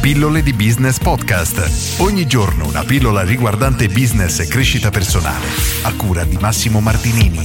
Pillole 0.00 0.42
di 0.42 0.54
Business 0.54 0.98
Podcast. 0.98 2.00
Ogni 2.00 2.26
giorno 2.26 2.66
una 2.66 2.84
pillola 2.84 3.22
riguardante 3.22 3.86
business 3.88 4.38
e 4.38 4.46
crescita 4.46 4.88
personale. 4.88 5.44
A 5.82 5.94
cura 5.94 6.24
di 6.24 6.38
Massimo 6.40 6.80
Martinini. 6.80 7.38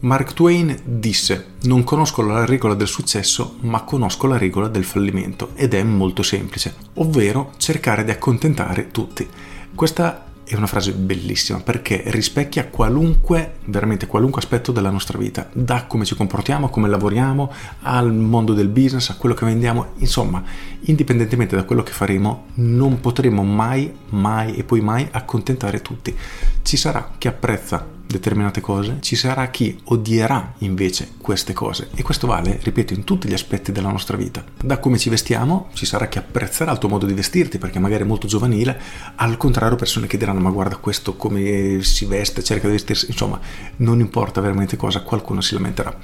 Mark 0.00 0.32
Twain 0.32 0.76
disse: 0.82 1.52
Non 1.62 1.84
conosco 1.84 2.22
la 2.22 2.44
regola 2.44 2.74
del 2.74 2.88
successo, 2.88 3.58
ma 3.60 3.82
conosco 3.82 4.26
la 4.26 4.36
regola 4.36 4.66
del 4.66 4.82
fallimento 4.82 5.50
ed 5.54 5.74
è 5.74 5.82
molto 5.84 6.24
semplice, 6.24 6.74
ovvero 6.94 7.52
cercare 7.56 8.02
di 8.02 8.10
accontentare 8.10 8.90
tutti. 8.90 9.28
Questa 9.76 10.24
è 10.44 10.54
una 10.54 10.66
frase 10.66 10.92
bellissima 10.92 11.60
perché 11.60 12.02
rispecchia 12.06 12.68
qualunque, 12.68 13.54
veramente 13.64 14.06
qualunque 14.06 14.40
aspetto 14.40 14.72
della 14.72 14.90
nostra 14.90 15.18
vita, 15.18 15.48
da 15.52 15.86
come 15.86 16.04
ci 16.04 16.14
comportiamo, 16.14 16.68
come 16.68 16.88
lavoriamo, 16.88 17.52
al 17.82 18.12
mondo 18.12 18.52
del 18.52 18.68
business, 18.68 19.10
a 19.10 19.16
quello 19.16 19.34
che 19.34 19.46
vendiamo, 19.46 19.92
insomma, 19.96 20.42
indipendentemente 20.82 21.56
da 21.56 21.64
quello 21.64 21.82
che 21.82 21.92
faremo, 21.92 22.46
non 22.54 23.00
potremo 23.00 23.42
mai, 23.42 23.92
mai 24.10 24.54
e 24.54 24.64
poi 24.64 24.80
mai 24.80 25.08
accontentare 25.10 25.80
tutti. 25.80 26.14
Ci 26.62 26.76
sarà 26.76 27.12
chi 27.16 27.28
apprezza 27.28 28.02
determinate 28.14 28.60
cose, 28.60 28.98
ci 29.00 29.16
sarà 29.16 29.48
chi 29.48 29.78
odierà 29.84 30.54
invece 30.58 31.12
queste 31.18 31.52
cose 31.52 31.88
e 31.94 32.02
questo 32.02 32.26
vale, 32.26 32.58
ripeto, 32.62 32.94
in 32.94 33.04
tutti 33.04 33.28
gli 33.28 33.32
aspetti 33.32 33.72
della 33.72 33.90
nostra 33.90 34.16
vita. 34.16 34.44
Da 34.62 34.78
come 34.78 34.98
ci 34.98 35.10
vestiamo, 35.10 35.68
ci 35.72 35.86
sarà 35.86 36.06
chi 36.06 36.18
apprezzerà 36.18 36.72
il 36.72 36.78
tuo 36.78 36.88
modo 36.88 37.06
di 37.06 37.12
vestirti 37.12 37.58
perché 37.58 37.78
magari 37.78 38.04
è 38.04 38.06
molto 38.06 38.26
giovanile, 38.26 38.80
al 39.16 39.36
contrario 39.36 39.76
persone 39.76 40.06
che 40.06 40.16
diranno 40.16 40.40
ma 40.40 40.50
guarda 40.50 40.76
questo 40.76 41.16
come 41.16 41.82
si 41.82 42.04
veste, 42.06 42.42
cerca 42.42 42.66
di 42.66 42.74
vestirsi, 42.74 43.06
insomma, 43.08 43.40
non 43.76 44.00
importa 44.00 44.40
veramente 44.40 44.76
cosa, 44.76 45.02
qualcuno 45.02 45.40
si 45.40 45.54
lamenterà. 45.54 45.96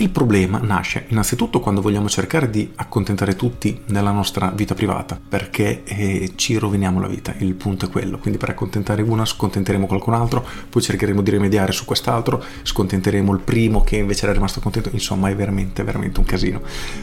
Il 0.00 0.10
problema 0.10 0.60
nasce 0.62 1.06
innanzitutto 1.08 1.58
quando 1.58 1.80
vogliamo 1.80 2.08
cercare 2.08 2.50
di 2.50 2.70
accontentare 2.76 3.34
tutti 3.34 3.80
nella 3.86 4.12
nostra 4.12 4.52
vita 4.54 4.74
privata, 4.74 5.18
perché 5.28 5.82
eh, 5.82 6.34
ci 6.36 6.56
roviniamo 6.56 7.00
la 7.00 7.08
vita, 7.08 7.34
il 7.38 7.54
punto 7.54 7.86
è 7.86 7.88
quello. 7.88 8.18
Quindi 8.18 8.38
per 8.38 8.50
accontentare 8.50 9.02
uno 9.02 9.24
scontenteremo 9.24 9.86
qualcun 9.86 10.14
altro, 10.14 10.46
poi 10.70 10.82
cercheremo 10.82 11.20
di 11.20 11.30
rimediare 11.32 11.47
su 11.72 11.84
quest'altro, 11.84 12.42
scontenteremo 12.62 13.32
il 13.32 13.40
primo 13.40 13.82
che 13.82 13.96
invece 13.96 14.24
era 14.24 14.32
rimasto 14.32 14.60
contento, 14.60 14.90
insomma 14.92 15.28
è 15.28 15.36
veramente, 15.36 15.82
veramente 15.82 16.20
un 16.20 16.26
casino. 16.26 16.60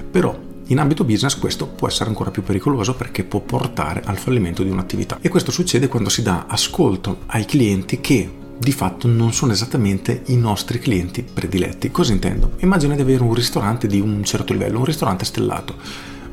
Però 0.09 0.37
in 0.67 0.79
ambito 0.79 1.03
business 1.03 1.37
questo 1.37 1.67
può 1.67 1.87
essere 1.87 2.09
ancora 2.09 2.31
più 2.31 2.41
pericoloso 2.41 2.95
perché 2.95 3.23
può 3.23 3.39
portare 3.39 4.01
al 4.03 4.17
fallimento 4.17 4.63
di 4.63 4.69
un'attività. 4.69 5.19
E 5.21 5.29
questo 5.29 5.51
succede 5.51 5.87
quando 5.87 6.09
si 6.09 6.21
dà 6.21 6.45
ascolto 6.47 7.19
ai 7.27 7.45
clienti 7.45 8.01
che 8.01 8.43
di 8.57 8.71
fatto 8.71 9.07
non 9.07 9.33
sono 9.33 9.51
esattamente 9.51 10.23
i 10.27 10.37
nostri 10.37 10.79
clienti 10.79 11.23
prediletti. 11.23 11.91
Cosa 11.91 12.13
intendo? 12.13 12.53
Immagina 12.59 12.95
di 12.95 13.01
avere 13.01 13.21
un 13.21 13.33
ristorante 13.33 13.85
di 13.85 13.99
un 13.99 14.23
certo 14.23 14.53
livello, 14.53 14.79
un 14.79 14.85
ristorante 14.85 15.25
stellato. 15.25 15.75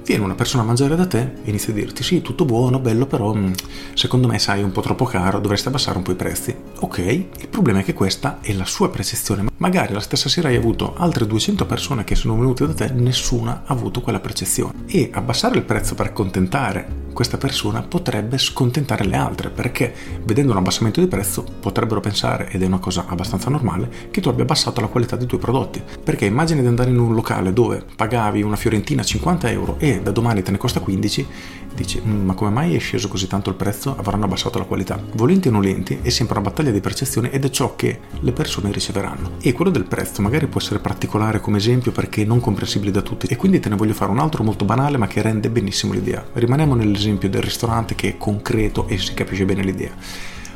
Viene 0.04 0.24
una 0.24 0.34
persona 0.34 0.62
a 0.62 0.66
mangiare 0.66 0.96
da 0.96 1.06
te 1.06 1.20
e 1.44 1.50
inizia 1.50 1.72
a 1.72 1.76
dirti 1.76 2.02
sì, 2.02 2.22
tutto 2.22 2.44
buono, 2.44 2.78
bello, 2.80 3.06
però 3.06 3.34
mm, 3.34 3.52
secondo 3.94 4.26
me 4.26 4.38
sai 4.38 4.62
un 4.62 4.72
po' 4.72 4.80
troppo 4.80 5.04
caro, 5.04 5.38
dovresti 5.38 5.68
abbassare 5.68 5.96
un 5.96 6.02
po' 6.02 6.12
i 6.12 6.16
prezzi. 6.16 6.54
Ok, 6.80 6.98
il 6.98 7.48
problema 7.48 7.80
è 7.80 7.84
che 7.84 7.94
questa 7.94 8.38
è 8.40 8.52
la 8.52 8.64
sua 8.64 8.90
percezione. 8.90 9.46
Magari 9.58 9.92
la 9.92 10.00
stessa 10.00 10.28
sera 10.28 10.48
hai 10.48 10.56
avuto 10.56 10.94
altre 10.96 11.26
200 11.26 11.66
persone 11.66 12.04
che 12.04 12.14
sono 12.14 12.36
venute 12.36 12.66
da 12.66 12.74
te, 12.74 12.90
nessuna 12.92 13.62
ha 13.64 13.72
avuto 13.72 14.00
quella 14.00 14.20
percezione. 14.20 14.84
E 14.86 15.10
abbassare 15.12 15.56
il 15.56 15.64
prezzo 15.64 15.94
per 15.94 16.06
accontentare 16.06 17.01
questa 17.12 17.38
persona 17.38 17.82
potrebbe 17.82 18.38
scontentare 18.38 19.04
le 19.04 19.16
altre 19.16 19.50
perché 19.50 19.92
vedendo 20.24 20.52
un 20.52 20.58
abbassamento 20.58 21.00
di 21.00 21.06
prezzo 21.06 21.44
potrebbero 21.60 22.00
pensare, 22.00 22.48
ed 22.50 22.62
è 22.62 22.66
una 22.66 22.78
cosa 22.78 23.04
abbastanza 23.06 23.50
normale, 23.50 23.88
che 24.10 24.20
tu 24.20 24.28
abbia 24.28 24.42
abbassato 24.42 24.80
la 24.80 24.86
qualità 24.86 25.16
dei 25.16 25.26
tuoi 25.26 25.40
prodotti. 25.40 25.82
Perché 26.02 26.24
immagini 26.24 26.60
di 26.60 26.66
andare 26.66 26.90
in 26.90 26.98
un 26.98 27.14
locale 27.14 27.52
dove 27.52 27.84
pagavi 27.96 28.42
una 28.42 28.56
fiorentina 28.56 29.02
50 29.02 29.50
euro 29.50 29.76
e 29.78 30.00
da 30.00 30.10
domani 30.10 30.42
te 30.42 30.50
ne 30.50 30.56
costa 30.56 30.80
15, 30.80 31.26
dici 31.74 32.00
mm, 32.04 32.24
ma 32.24 32.34
come 32.34 32.50
mai 32.50 32.74
è 32.74 32.78
sceso 32.78 33.08
così 33.08 33.26
tanto 33.26 33.50
il 33.50 33.56
prezzo? 33.56 33.96
Avranno 33.96 34.24
abbassato 34.24 34.58
la 34.58 34.64
qualità. 34.64 35.00
Volenti 35.14 35.48
o 35.48 35.50
nolenti 35.50 35.98
è 36.02 36.08
sempre 36.08 36.38
una 36.38 36.48
battaglia 36.48 36.70
di 36.70 36.80
percezione 36.80 37.30
ed 37.30 37.44
è 37.44 37.50
ciò 37.50 37.76
che 37.76 38.00
le 38.20 38.32
persone 38.32 38.72
riceveranno. 38.72 39.32
E 39.40 39.52
quello 39.52 39.70
del 39.70 39.84
prezzo 39.84 40.22
magari 40.22 40.46
può 40.46 40.60
essere 40.60 40.78
particolare 40.78 41.40
come 41.40 41.58
esempio 41.58 41.92
perché 41.92 42.24
non 42.24 42.40
comprensibile 42.40 42.90
da 42.90 43.02
tutti 43.02 43.26
e 43.26 43.36
quindi 43.36 43.60
te 43.60 43.68
ne 43.68 43.76
voglio 43.76 43.94
fare 43.94 44.10
un 44.10 44.18
altro 44.18 44.42
molto 44.44 44.64
banale 44.64 44.96
ma 44.96 45.06
che 45.06 45.22
rende 45.22 45.50
benissimo 45.50 45.92
l'idea. 45.92 46.24
Rimaniamo 46.32 46.74
nell'esempio 47.02 47.28
del 47.28 47.42
ristorante 47.42 47.94
che 47.94 48.10
è 48.10 48.16
concreto 48.16 48.86
e 48.86 48.98
si 48.98 49.14
capisce 49.14 49.44
bene 49.44 49.62
l'idea. 49.62 49.90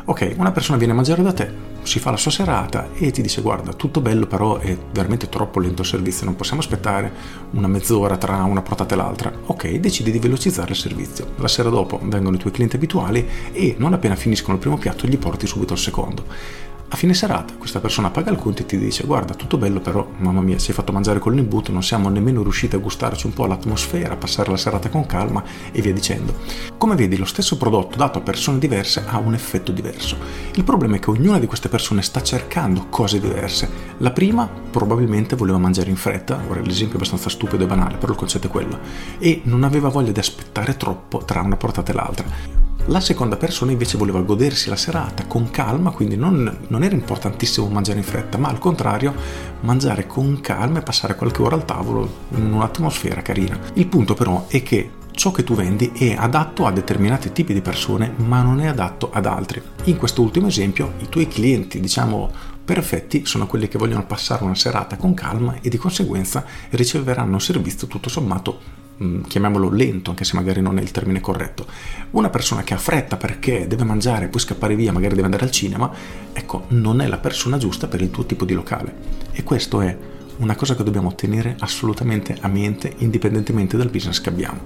Ok, 0.08 0.34
una 0.36 0.52
persona 0.52 0.78
viene 0.78 0.92
a 0.92 0.96
mangiare 0.96 1.22
da 1.22 1.32
te, 1.32 1.50
si 1.82 1.98
fa 1.98 2.12
la 2.12 2.16
sua 2.16 2.30
serata 2.30 2.90
e 2.94 3.10
ti 3.10 3.22
dice 3.22 3.40
guarda, 3.42 3.72
tutto 3.72 4.00
bello 4.00 4.26
però 4.26 4.58
è 4.58 4.76
veramente 4.92 5.28
troppo 5.28 5.58
lento 5.58 5.82
il 5.82 5.88
servizio, 5.88 6.24
non 6.24 6.36
possiamo 6.36 6.60
aspettare 6.60 7.12
una 7.50 7.66
mezz'ora 7.66 8.16
tra 8.16 8.44
una 8.44 8.62
portata 8.62 8.94
e 8.94 8.96
l'altra. 8.96 9.32
Ok, 9.46 9.68
decidi 9.74 10.12
di 10.12 10.20
velocizzare 10.20 10.70
il 10.70 10.76
servizio. 10.76 11.32
La 11.38 11.48
sera 11.48 11.70
dopo 11.70 11.98
vengono 12.04 12.36
i 12.36 12.38
tuoi 12.38 12.52
clienti 12.52 12.76
abituali 12.76 13.26
e 13.52 13.74
non 13.78 13.94
appena 13.94 14.14
finiscono 14.14 14.54
il 14.54 14.60
primo 14.60 14.78
piatto 14.78 15.08
gli 15.08 15.18
porti 15.18 15.48
subito 15.48 15.72
il 15.72 15.80
secondo. 15.80 16.24
A 16.88 16.94
fine 16.94 17.14
serata 17.14 17.54
questa 17.54 17.80
persona 17.80 18.10
paga 18.10 18.30
il 18.30 18.36
conto 18.36 18.62
e 18.62 18.66
ti 18.66 18.78
dice 18.78 19.04
guarda 19.04 19.34
tutto 19.34 19.58
bello 19.58 19.80
però 19.80 20.08
mamma 20.19 20.41
mia 20.41 20.58
si 20.60 20.70
è 20.70 20.74
fatto 20.74 20.92
mangiare 20.92 21.19
con 21.19 21.34
l'imbuto 21.34 21.72
non 21.72 21.82
siamo 21.82 22.08
nemmeno 22.08 22.44
riusciti 22.44 22.76
a 22.76 22.78
gustarci 22.78 23.26
un 23.26 23.32
po' 23.32 23.47
l'atmosfera, 23.47 24.16
passare 24.16 24.50
la 24.50 24.56
serata 24.56 24.88
con 24.88 25.04
calma 25.04 25.42
e 25.72 25.82
via 25.82 25.92
dicendo. 25.92 26.32
Come 26.78 26.94
vedi 26.94 27.16
lo 27.16 27.25
stesso 27.25 27.56
prodotto 27.56 27.96
dato 27.96 28.19
a 28.19 28.22
persone 28.22 28.60
diverse 28.60 29.04
ha 29.04 29.19
un 29.19 29.34
effetto 29.34 29.72
diverso. 29.72 30.16
Il 30.54 30.62
problema 30.62 30.94
è 30.94 30.98
che 31.00 31.10
ognuna 31.10 31.41
di 31.41 31.46
queste 31.46 31.69
persone 31.69 32.02
sta 32.02 32.22
cercando 32.22 32.86
cose 32.88 33.19
diverse. 33.19 33.69
La 33.98 34.12
prima 34.12 34.48
probabilmente 34.48 35.34
voleva 35.34 35.58
mangiare 35.58 35.91
in 35.91 35.96
fretta, 35.96 36.41
ora 36.48 36.60
l'esempio 36.60 36.94
è 36.94 36.96
abbastanza 36.98 37.28
stupido 37.28 37.64
e 37.64 37.66
banale 37.66 37.96
però 37.96 38.12
il 38.12 38.19
concetto 38.19 38.46
è 38.46 38.50
quello, 38.50 38.78
e 39.19 39.41
non 39.44 39.64
aveva 39.64 39.88
voglia 39.88 40.12
di 40.12 40.20
aspettare 40.20 40.76
troppo 40.76 41.25
tra 41.25 41.41
una 41.41 41.56
portata 41.56 41.91
e 41.91 41.94
l'altra. 41.94 42.66
La 42.88 43.00
seconda 43.00 43.36
persona 43.36 43.72
invece 43.72 43.98
voleva 43.98 44.20
godersi 44.20 44.69
la 44.69 44.76
serata 44.76 45.26
con 45.26 45.50
calma, 45.50 45.91
quindi 45.91 46.14
non, 46.14 46.66
non, 46.69 46.84
era 46.84 46.94
importantissimo 46.94 47.66
mangiare 47.66 47.98
in 47.98 48.04
fretta, 48.04 48.38
ma 48.38 48.47
al 48.47 48.60
contrario 48.60 49.12
mangiare 49.62 50.06
con 50.06 50.41
calma 50.41 50.78
e 50.78 50.82
passare 50.82 51.16
qualche 51.16 51.42
ora 51.42 51.56
al 51.56 51.64
tavolo 51.64 52.08
in 52.36 52.52
un'atmosfera 52.52 53.22
carina. 53.22 53.58
Il 53.72 53.88
punto 53.88 54.14
però 54.14 54.46
è 54.46 54.62
che 54.62 54.91
ciò 55.10 55.32
che 55.32 55.42
tu 55.42 55.56
vendi 55.56 55.91
è 55.96 56.14
adatto 56.16 56.64
a 56.64 56.70
determinati 56.70 57.32
tipi 57.32 57.52
di 57.52 57.60
persone, 57.60 58.12
ma 58.19 58.42
non 58.42 58.60
è 58.60 58.66
adatto 58.66 59.10
ad 59.12 59.26
altri. 59.26 59.60
In 59.84 59.96
questo 59.96 60.22
ultimo 60.22 60.46
esempio, 60.46 60.92
i 61.00 61.08
tuoi 61.08 61.26
clienti, 61.26 61.80
diciamo 61.80 62.30
perfetti, 62.64 63.26
sono 63.26 63.48
quelli 63.48 63.66
che 63.66 63.78
vogliono 63.78 64.06
passare 64.06 64.44
una 64.44 64.54
serata 64.54 64.96
con 64.96 65.12
calma 65.12 65.56
e 65.60 65.69
di 65.69 65.76
conseguenza 65.76 66.44
riceveranno 66.70 67.32
un 67.32 67.41
servizio 67.41 67.88
tutto 67.88 68.08
sommato 68.08 68.84
Mm, 68.85 68.85
chiamiamolo 69.26 69.70
lento, 69.70 70.10
anche 70.10 70.24
se 70.24 70.36
magari 70.36 70.60
non 70.60 70.78
è 70.78 70.82
il 70.82 70.90
termine 70.90 71.20
corretto. 71.20 71.66
Una 72.12 72.30
persona 72.30 72.62
che 72.62 72.74
ha 72.74 72.78
fretta 72.78 73.16
perché 73.16 73.66
deve 73.66 73.84
mangiare, 73.84 74.28
poi 74.28 74.40
scappare 74.40 74.74
via, 74.74 74.92
magari 74.92 75.14
deve 75.14 75.26
andare 75.26 75.44
al 75.44 75.50
cinema, 75.50 75.90
ecco, 76.32 76.64
non 76.68 77.00
è 77.00 77.06
la 77.06 77.18
persona 77.18 77.58
giusta 77.58 77.88
per 77.88 78.00
il 78.00 78.10
tuo 78.10 78.24
tipo 78.24 78.44
di 78.44 78.54
locale. 78.54 78.94
E 79.32 79.42
questo 79.42 79.80
è 79.80 79.96
una 80.38 80.54
cosa 80.54 80.74
che 80.74 80.82
dobbiamo 80.82 81.14
tenere 81.14 81.56
assolutamente 81.60 82.36
a 82.40 82.48
mente 82.48 82.94
indipendentemente 82.98 83.76
dal 83.76 83.90
business 83.90 84.20
che 84.20 84.28
abbiamo. 84.28 84.60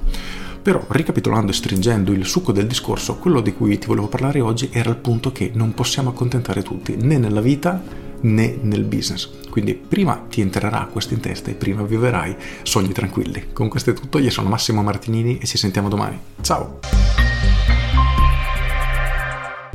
Però, 0.62 0.84
ricapitolando 0.88 1.52
e 1.52 1.54
stringendo 1.54 2.12
il 2.12 2.26
succo 2.26 2.52
del 2.52 2.66
discorso, 2.66 3.16
quello 3.16 3.41
di 3.41 3.54
cui 3.54 3.78
ti 3.78 3.86
volevo 3.86 4.08
parlare 4.08 4.41
oggi 4.41 4.68
era 4.72 4.91
il 4.91 4.97
punto 4.97 5.32
che 5.32 5.50
non 5.54 5.72
possiamo 5.72 6.10
accontentare 6.10 6.62
tutti, 6.62 6.97
né 6.97 7.16
nella 7.18 7.41
vita 7.41 8.00
né 8.22 8.58
nel 8.62 8.84
business. 8.84 9.28
Quindi 9.50 9.75
prima 9.75 10.26
ti 10.28 10.41
entrerà 10.41 10.88
questo 10.91 11.14
in 11.14 11.20
testa 11.20 11.50
e 11.50 11.54
prima 11.54 11.82
viverai 11.82 12.36
sogni 12.62 12.92
tranquilli. 12.92 13.48
Con 13.53 13.69
questo 13.69 13.91
è 13.91 13.92
tutto, 13.92 14.19
io 14.19 14.31
sono 14.31 14.48
Massimo 14.48 14.82
Martinini 14.82 15.38
e 15.38 15.47
ci 15.47 15.58
sentiamo 15.58 15.88
domani. 15.88 16.19
Ciao! 16.41 16.78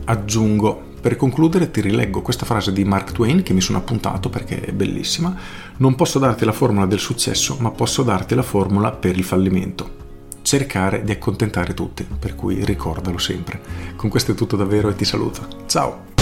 Aggiungo 0.06 0.94
per 1.06 1.18
concludere 1.18 1.70
ti 1.70 1.82
rileggo 1.82 2.24
questa 2.24 2.48
frase 2.48 2.72
di 2.72 2.84
Mark 2.84 3.12
Twain 3.12 3.44
che 3.44 3.54
mi 3.54 3.62
sono 3.62 3.78
appuntato 3.78 4.30
perché 4.30 4.60
è 4.60 4.72
bellissima. 4.72 5.36
Non 5.78 5.94
posso 5.94 6.18
darti 6.18 6.46
la 6.46 6.52
formula 6.52 6.88
del 6.88 6.98
successo, 6.98 7.58
ma 7.60 7.70
posso 7.70 8.02
darti 8.02 8.34
la 8.34 8.42
formula 8.42 8.92
per 8.92 9.16
il 9.16 9.24
fallimento. 9.24 10.04
Cercare 10.42 11.04
di 11.04 11.12
accontentare 11.12 11.76
tutti, 11.76 12.04
per 12.04 12.34
cui 12.34 12.66
ricordalo 12.66 13.20
sempre. 13.20 13.62
Con 13.96 14.10
questo 14.10 14.32
è 14.32 14.36
tutto 14.36 14.56
davvero 14.56 14.90
e 14.90 14.96
ti 14.96 15.06
saluto. 15.06 15.48
Ciao! 15.68 16.15